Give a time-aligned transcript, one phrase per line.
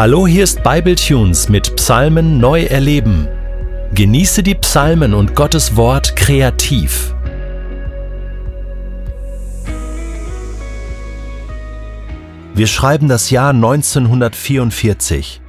[0.00, 3.28] Hallo, hier ist Bibletunes mit Psalmen neu erleben.
[3.92, 7.14] Genieße die Psalmen und Gottes Wort kreativ.
[12.54, 15.42] Wir schreiben das Jahr 1944.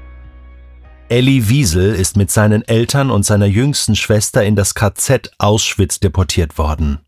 [1.07, 6.57] Elli Wiesel ist mit seinen Eltern und seiner jüngsten Schwester in das KZ Auschwitz deportiert
[6.57, 6.99] worden.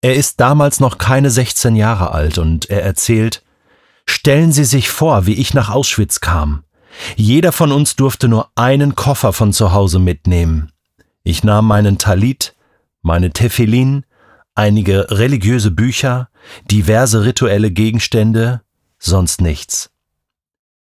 [0.00, 3.42] Er ist damals noch keine 16 Jahre alt und er erzählt,
[4.10, 6.64] Stellen Sie sich vor, wie ich nach Auschwitz kam.
[7.16, 10.72] Jeder von uns durfte nur einen Koffer von zu Hause mitnehmen.
[11.24, 12.56] Ich nahm meinen Talit,
[13.02, 14.06] meine Tefillin,
[14.54, 16.30] einige religiöse Bücher,
[16.70, 18.62] diverse rituelle Gegenstände,
[18.98, 19.90] sonst nichts.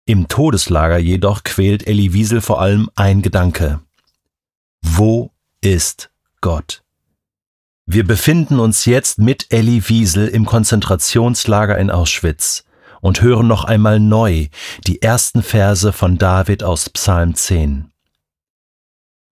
[0.05, 3.81] Im Todeslager jedoch quält Elli Wiesel vor allem ein Gedanke.
[4.83, 6.85] Wo ist Gott?
[7.87, 12.66] Wir befinden uns jetzt mit Elli Wiesel im Konzentrationslager in Auschwitz
[13.07, 14.49] und hören noch einmal neu
[14.85, 17.93] die ersten Verse von David aus Psalm 10.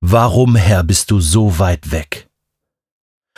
[0.00, 2.28] Warum, Herr, bist du so weit weg?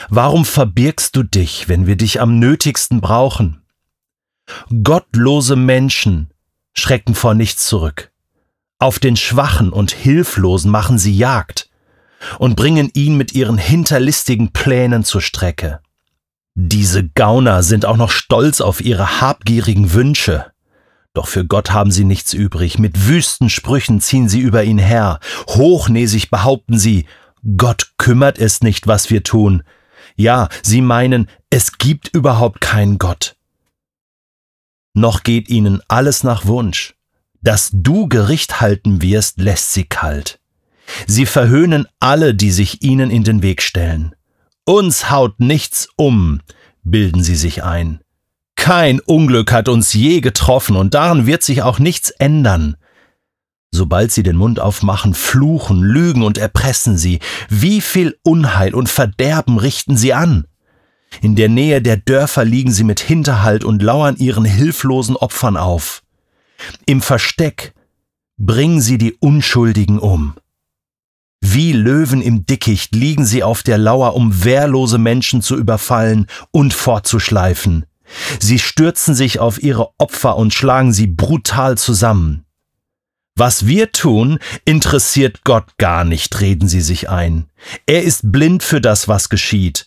[0.09, 3.63] Warum verbirgst du dich, wenn wir dich am nötigsten brauchen?
[4.83, 6.29] Gottlose Menschen
[6.75, 8.11] schrecken vor nichts zurück.
[8.77, 11.67] Auf den Schwachen und Hilflosen machen sie Jagd
[12.37, 15.79] und bringen ihn mit ihren hinterlistigen Plänen zur Strecke.
[16.59, 20.51] Diese Gauner sind auch noch stolz auf ihre habgierigen Wünsche.
[21.13, 22.79] Doch für Gott haben sie nichts übrig.
[22.79, 25.19] Mit wüsten Sprüchen ziehen sie über ihn her.
[25.49, 27.05] Hochnäsig behaupten sie,
[27.57, 29.61] Gott kümmert es nicht, was wir tun.
[30.15, 33.35] Ja, sie meinen, es gibt überhaupt keinen Gott.
[34.95, 36.95] Noch geht ihnen alles nach Wunsch.
[37.39, 40.39] Dass du Gericht halten wirst, lässt sie kalt.
[41.05, 44.15] Sie verhöhnen alle, die sich ihnen in den Weg stellen.
[44.67, 46.41] Uns haut nichts um,
[46.83, 48.01] bilden sie sich ein.
[48.57, 52.75] Kein Unglück hat uns je getroffen und daran wird sich auch nichts ändern.
[53.71, 57.19] Sobald sie den Mund aufmachen, fluchen, lügen und erpressen sie.
[57.47, 60.47] Wie viel Unheil und Verderben richten sie an?
[61.21, 66.03] In der Nähe der Dörfer liegen sie mit Hinterhalt und lauern ihren hilflosen Opfern auf.
[66.85, 67.73] Im Versteck
[68.37, 70.35] bringen sie die Unschuldigen um.
[71.41, 76.73] Wie Löwen im Dickicht liegen sie auf der Lauer, um wehrlose Menschen zu überfallen und
[76.73, 77.85] fortzuschleifen.
[78.39, 82.45] Sie stürzen sich auf ihre Opfer und schlagen sie brutal zusammen.
[83.35, 87.45] Was wir tun, interessiert Gott gar nicht, reden sie sich ein.
[87.85, 89.85] Er ist blind für das, was geschieht,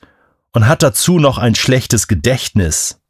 [0.53, 3.00] und hat dazu noch ein schlechtes Gedächtnis.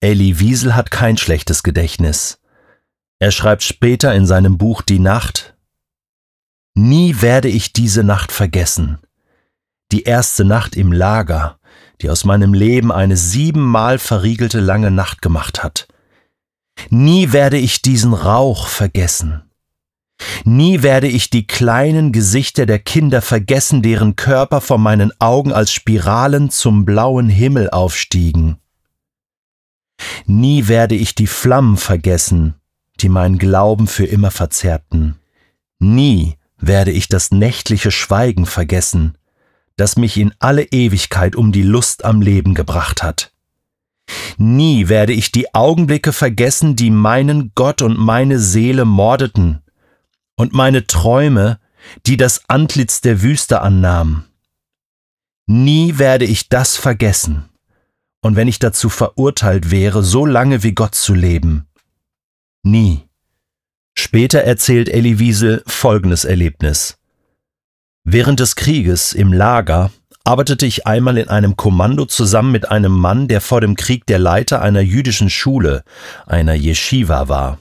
[0.00, 2.38] Elie Wiesel hat kein schlechtes Gedächtnis.
[3.18, 5.55] Er schreibt später in seinem Buch Die Nacht,
[6.78, 8.98] Nie werde ich diese Nacht vergessen.
[9.92, 11.58] Die erste Nacht im Lager,
[12.02, 15.88] die aus meinem Leben eine siebenmal verriegelte lange Nacht gemacht hat.
[16.90, 19.50] Nie werde ich diesen Rauch vergessen.
[20.44, 25.72] Nie werde ich die kleinen Gesichter der Kinder vergessen, deren Körper vor meinen Augen als
[25.72, 28.58] Spiralen zum blauen Himmel aufstiegen.
[30.26, 32.56] Nie werde ich die Flammen vergessen,
[33.00, 35.16] die meinen Glauben für immer verzerrten.
[35.78, 39.16] Nie werde ich das nächtliche Schweigen vergessen,
[39.76, 43.32] das mich in alle Ewigkeit um die Lust am Leben gebracht hat.
[44.38, 49.62] Nie werde ich die Augenblicke vergessen, die meinen Gott und meine Seele mordeten,
[50.36, 51.58] und meine Träume,
[52.06, 54.24] die das Antlitz der Wüste annahmen.
[55.46, 57.48] Nie werde ich das vergessen,
[58.20, 61.66] und wenn ich dazu verurteilt wäre, so lange wie Gott zu leben.
[62.62, 63.05] Nie.
[63.98, 66.98] Später erzählt Elli Wiesel folgendes Erlebnis.
[68.04, 69.90] Während des Krieges im Lager
[70.22, 74.18] arbeitete ich einmal in einem Kommando zusammen mit einem Mann, der vor dem Krieg der
[74.18, 75.82] Leiter einer jüdischen Schule,
[76.26, 77.58] einer Yeshiva war.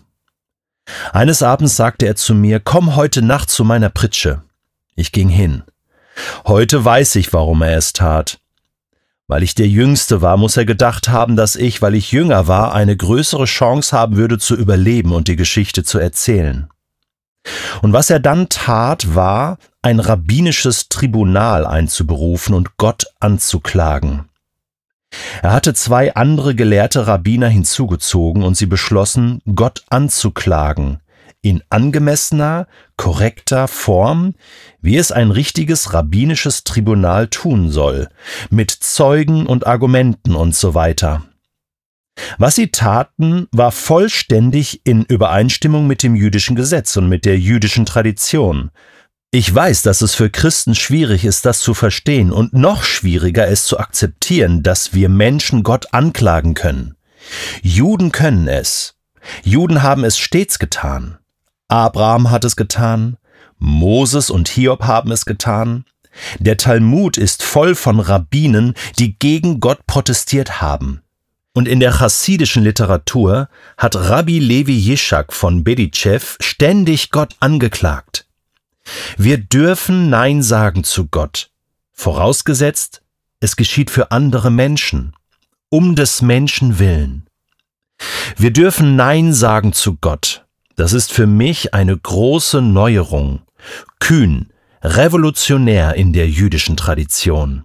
[1.13, 4.43] Eines Abends sagte er zu mir, komm heute Nacht zu meiner Pritsche.
[4.95, 5.63] Ich ging hin.
[6.45, 8.39] Heute weiß ich, warum er es tat.
[9.27, 12.73] Weil ich der Jüngste war, muss er gedacht haben, dass ich, weil ich jünger war,
[12.73, 16.69] eine größere Chance haben würde zu überleben und die Geschichte zu erzählen.
[17.81, 24.25] Und was er dann tat, war, ein rabbinisches Tribunal einzuberufen und Gott anzuklagen.
[25.41, 30.99] Er hatte zwei andere gelehrte Rabbiner hinzugezogen und sie beschlossen, Gott anzuklagen,
[31.45, 34.33] in angemessener, korrekter Form,
[34.81, 38.09] wie es ein richtiges rabbinisches Tribunal tun soll,
[38.49, 41.23] mit Zeugen und Argumenten und so weiter.
[42.39, 47.85] Was sie taten, war vollständig in Übereinstimmung mit dem jüdischen Gesetz und mit der jüdischen
[47.85, 48.71] Tradition.
[49.29, 53.65] Ich weiß, dass es für Christen schwierig ist, das zu verstehen und noch schwieriger es
[53.65, 56.95] zu akzeptieren, dass wir Menschen Gott anklagen können.
[57.61, 58.95] Juden können es,
[59.43, 61.19] Juden haben es stets getan.
[61.67, 63.17] Abraham hat es getan,
[63.57, 65.85] Moses und Hiob haben es getan.
[66.39, 71.01] Der Talmud ist voll von Rabbinen, die gegen Gott protestiert haben.
[71.53, 78.27] Und in der chassidischen Literatur hat Rabbi Levi Yischak von Bedichev ständig Gott angeklagt.
[79.17, 81.49] Wir dürfen Nein sagen zu Gott,
[81.93, 83.01] vorausgesetzt,
[83.39, 85.15] es geschieht für andere Menschen,
[85.69, 87.25] um des Menschen willen.
[88.37, 90.44] Wir dürfen Nein sagen zu Gott.
[90.75, 93.41] Das ist für mich eine große Neuerung,
[93.99, 94.51] kühn,
[94.83, 97.63] revolutionär in der jüdischen Tradition.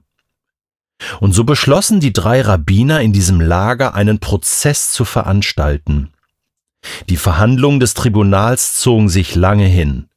[1.18, 6.12] Und so beschlossen die drei Rabbiner in diesem Lager einen Prozess zu veranstalten.
[7.08, 10.08] Die Verhandlungen des Tribunals zogen sich lange hin.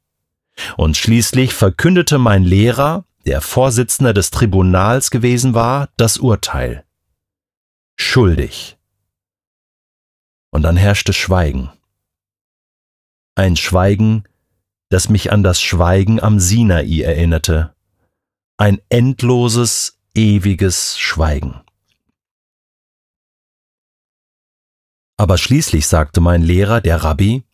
[0.76, 6.84] Und schließlich verkündete mein Lehrer, der Vorsitzender des Tribunals gewesen war, das Urteil.
[7.96, 8.76] Schuldig.
[10.50, 11.70] Und dann herrschte Schweigen.
[13.36, 14.24] Ein Schweigen,
[14.90, 17.74] das mich an das Schweigen am Sinai erinnerte.
[18.56, 21.60] Ein endloses, ewiges Schweigen.
[25.16, 27.44] Aber schließlich sagte mein Lehrer, der Rabbi,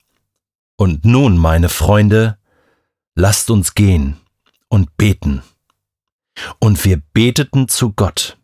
[0.77, 2.38] Und nun, meine Freunde,
[3.15, 4.19] lasst uns gehen
[4.69, 5.43] und beten.
[6.59, 8.38] Und wir beteten zu Gott,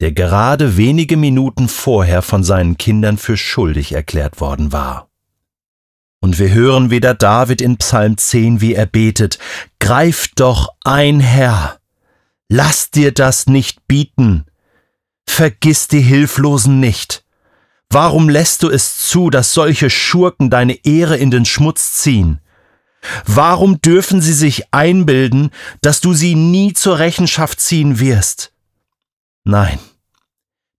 [0.00, 5.08] der gerade wenige Minuten vorher von seinen Kindern für schuldig erklärt worden war.
[6.24, 9.38] Und wir hören wieder David in Psalm 10, wie er betet,
[9.78, 11.78] Greif doch ein, Herr,
[12.48, 14.46] Lass dir das nicht bieten.
[15.28, 17.26] Vergiss die Hilflosen nicht.
[17.90, 22.40] Warum lässt du es zu, dass solche Schurken deine Ehre in den Schmutz ziehen?
[23.26, 25.50] Warum dürfen sie sich einbilden,
[25.82, 28.50] dass du sie nie zur Rechenschaft ziehen wirst?
[29.44, 29.78] Nein,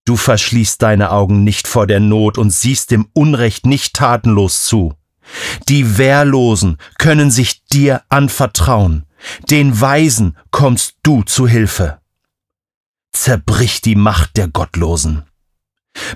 [0.06, 4.96] du verschließt deine Augen nicht vor der Not und siehst dem Unrecht nicht tatenlos zu.
[5.68, 9.04] Die Wehrlosen können sich dir anvertrauen.
[9.50, 11.98] Den Weisen kommst du zu Hilfe.
[13.12, 15.24] Zerbrich die Macht der Gottlosen.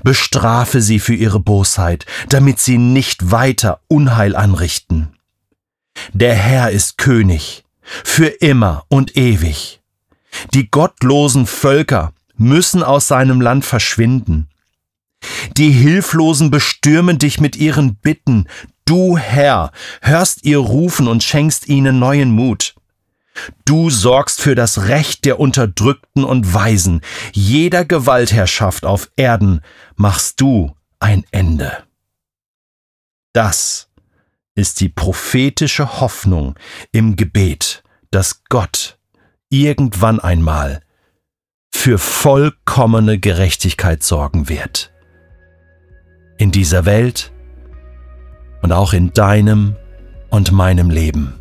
[0.02, 5.14] Bestrafe sie für ihre Bosheit, damit sie nicht weiter Unheil anrichten.
[6.12, 9.80] Der Herr ist König, für immer und ewig.
[10.54, 14.48] Die gottlosen Völker müssen aus seinem Land verschwinden.
[15.56, 18.46] Die Hilflosen bestürmen dich mit ihren Bitten,
[18.90, 19.70] du Herr,
[20.02, 22.74] hörst ihr Rufen und schenkst ihnen neuen Mut.
[23.64, 27.00] Du sorgst für das Recht der Unterdrückten und Weisen.
[27.32, 29.60] Jeder Gewaltherrschaft auf Erden
[29.94, 31.84] machst du ein Ende.
[33.32, 33.88] Das
[34.56, 36.58] ist die prophetische Hoffnung
[36.90, 38.98] im Gebet, dass Gott
[39.50, 40.80] irgendwann einmal
[41.70, 44.92] für vollkommene Gerechtigkeit sorgen wird.
[46.38, 47.32] In dieser Welt
[48.62, 49.76] und auch in deinem
[50.30, 51.40] und meinem Leben.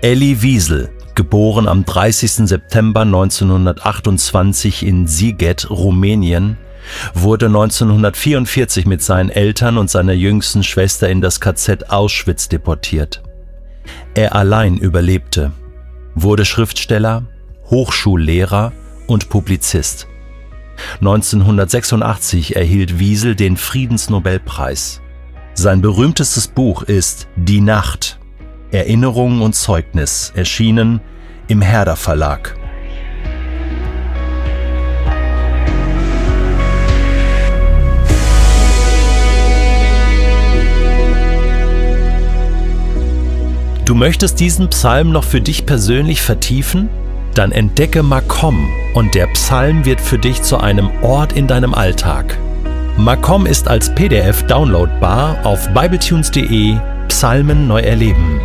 [0.00, 2.48] Elli Wiesel, geboren am 30.
[2.48, 6.56] September 1928 in Siget, Rumänien,
[7.12, 13.22] wurde 1944 mit seinen Eltern und seiner jüngsten Schwester in das KZ Auschwitz deportiert.
[14.14, 15.50] Er allein überlebte,
[16.14, 17.24] wurde Schriftsteller,
[17.68, 18.72] Hochschullehrer
[19.08, 20.06] und Publizist.
[21.00, 25.00] 1986 erhielt Wiesel den Friedensnobelpreis.
[25.60, 28.20] Sein berühmtestes Buch ist Die Nacht
[28.70, 31.00] Erinnerung und Zeugnis, erschienen
[31.48, 32.54] im Herder Verlag.
[43.84, 46.88] Du möchtest diesen Psalm noch für dich persönlich vertiefen?
[47.34, 52.38] Dann entdecke Makom und der Psalm wird für dich zu einem Ort in deinem Alltag.
[52.98, 56.76] Makom ist als PDF downloadbar auf bibletunes.de
[57.06, 58.40] Psalmen neu erleben.